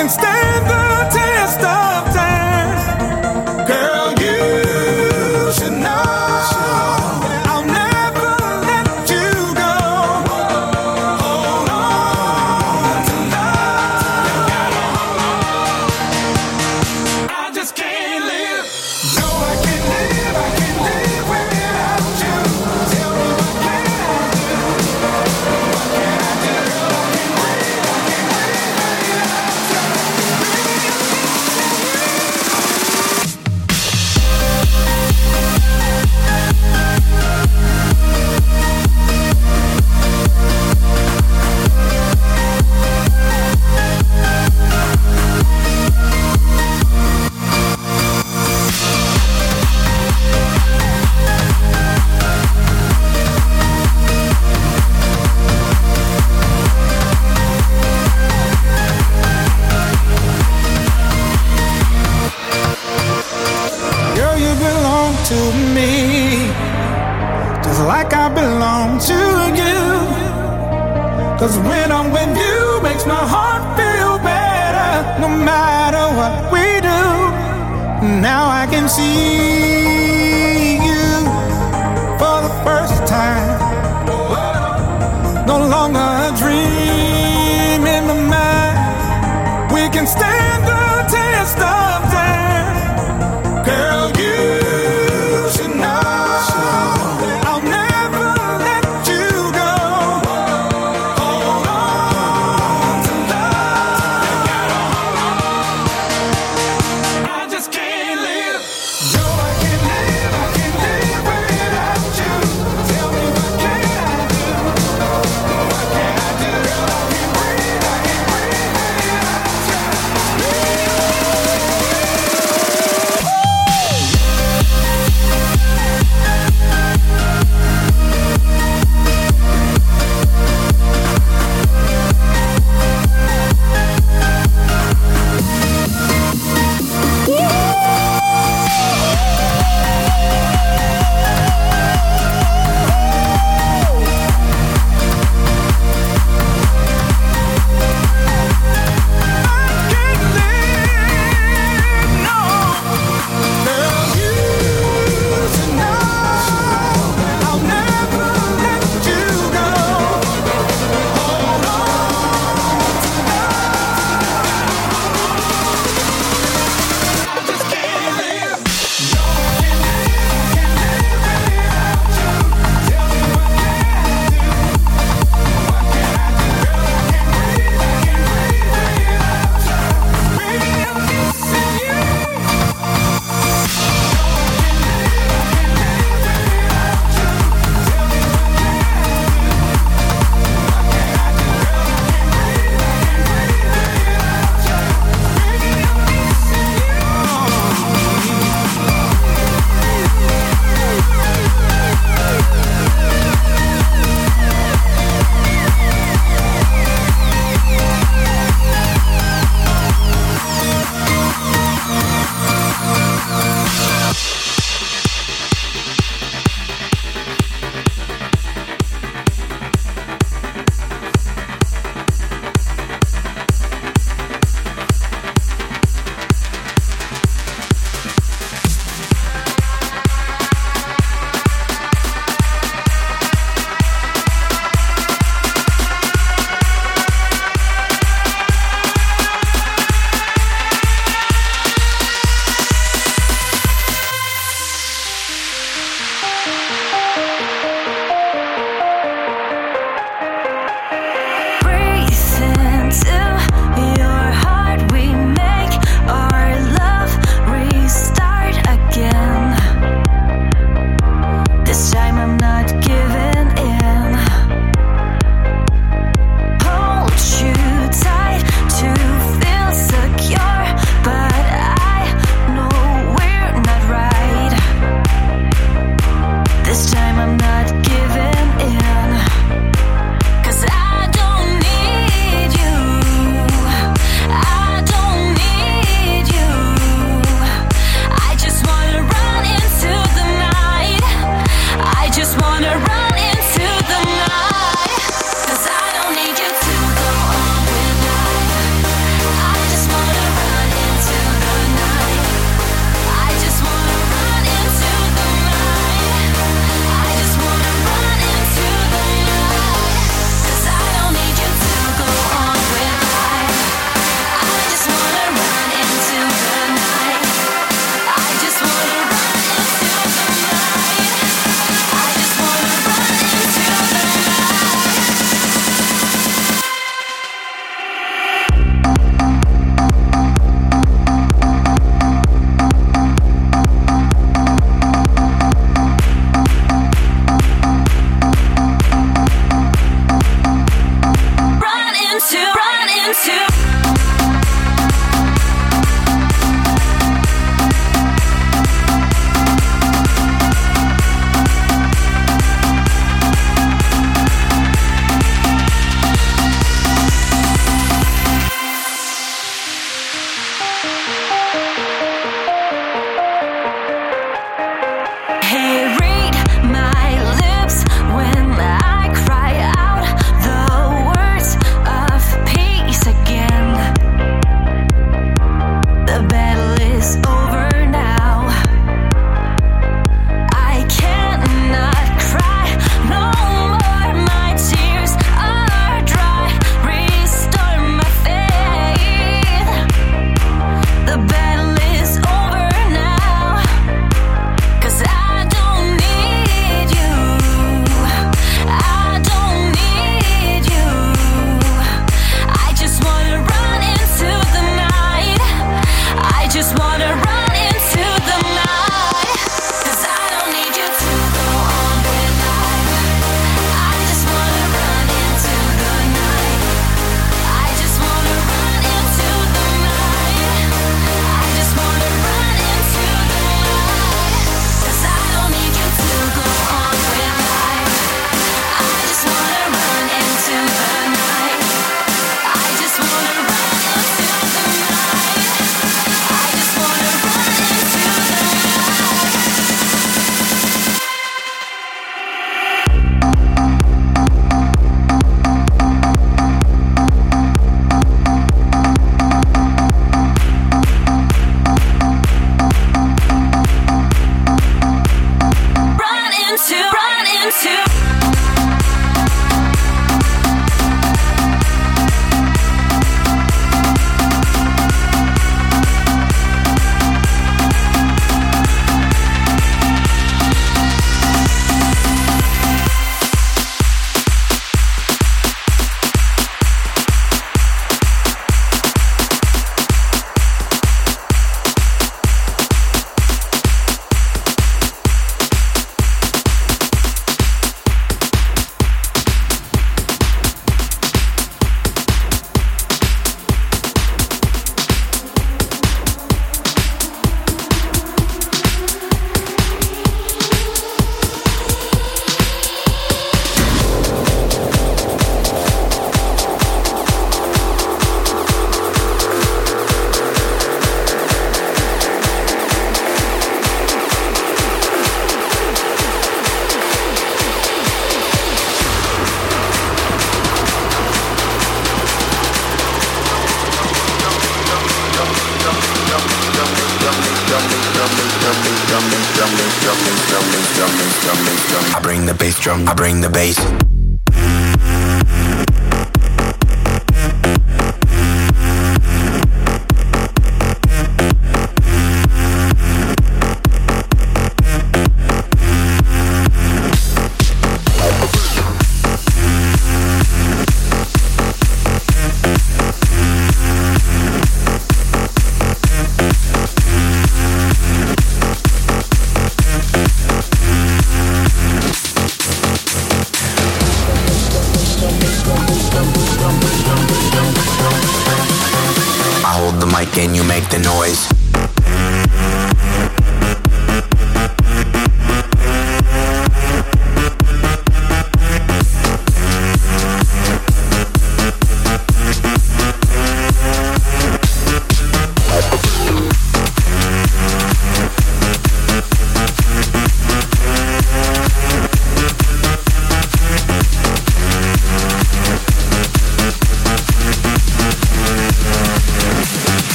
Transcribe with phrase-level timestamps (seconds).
[0.00, 2.09] can stand the test of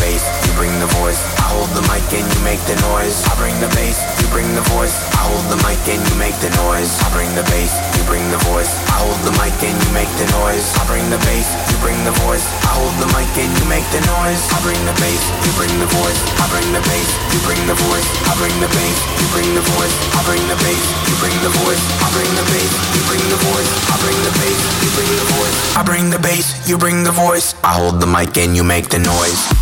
[0.00, 1.20] bass, you bring the voice.
[1.38, 3.22] I hold the mic and you make the noise.
[3.28, 4.96] I bring the bass, you bring the voice.
[5.14, 6.90] I hold the mic and you make the noise.
[7.04, 8.72] I bring the bass, you bring the voice.
[8.90, 10.66] I hold the mic and you make the noise.
[10.80, 12.44] I bring the bass, you bring the voice.
[12.66, 14.42] I hold the mic and you make the noise.
[14.50, 16.20] I bring the bass, you bring the voice.
[16.40, 18.08] I bring the bass, you bring the voice.
[18.26, 19.94] I bring the bass, you bring the voice.
[20.16, 21.84] I bring the bass, you bring the voice.
[22.00, 23.70] I bring the bass, you bring the voice.
[23.90, 25.56] I bring the bass, you bring the voice.
[25.76, 27.54] I bring the bass, you bring the voice.
[27.62, 29.59] I hold the mic and you make the noise.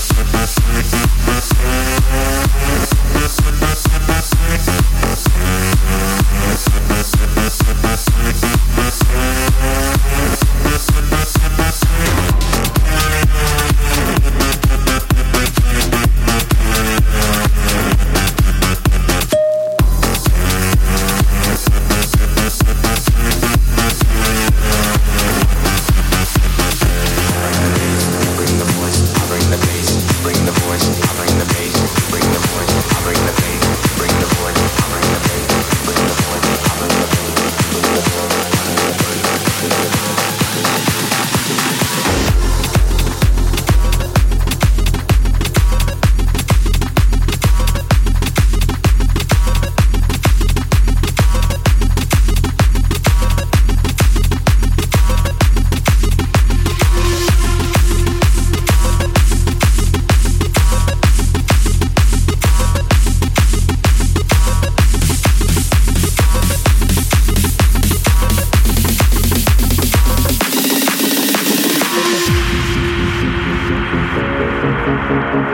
[0.00, 0.38] Yes.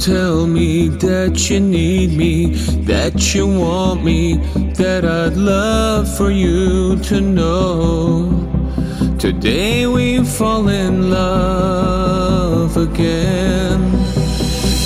[0.00, 4.36] tell me that you need me, that you want me,
[4.74, 8.46] that I'd love for you to know.
[9.18, 13.82] Today we fall in love again.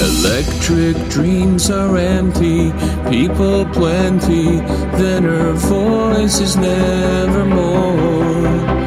[0.03, 2.73] Electric dreams are empty,
[3.09, 4.59] people plenty,
[4.99, 7.85] then her voice is nevermore.
[8.65, 8.84] Today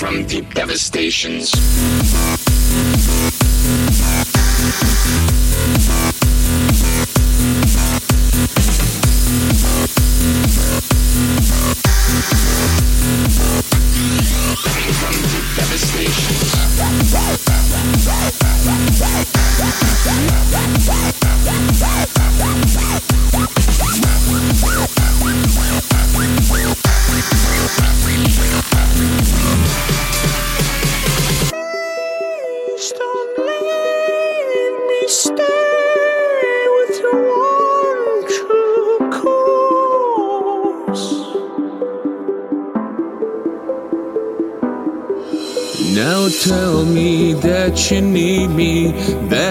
[0.00, 1.52] from deep devastations.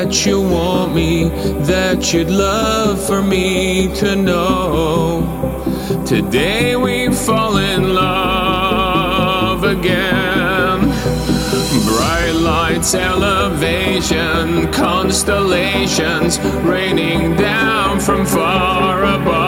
[0.10, 1.26] That you want me,
[1.66, 5.22] that you'd love for me to know.
[6.04, 10.80] Today we fall in love again.
[11.86, 19.39] Bright lights, elevation, constellations raining down from far above.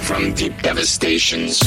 [0.00, 1.58] From deep devastations.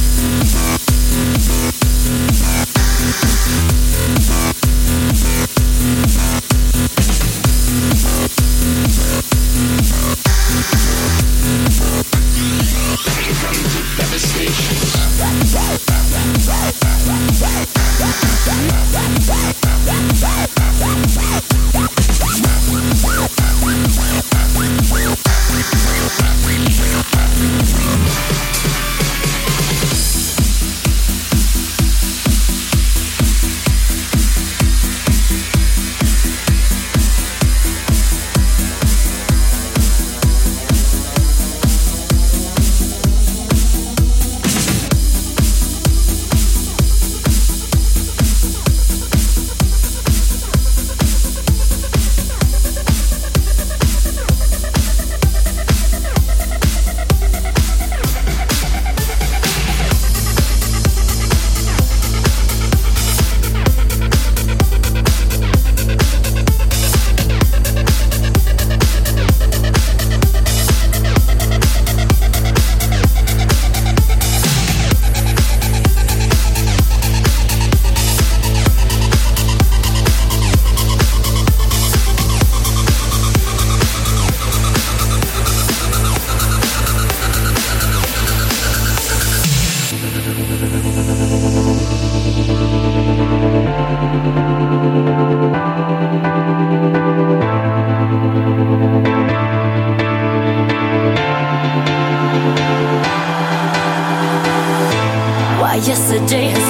[105.87, 106.60] Yesterday